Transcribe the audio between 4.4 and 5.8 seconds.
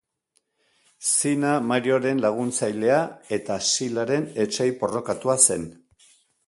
etsai porrokatua zen.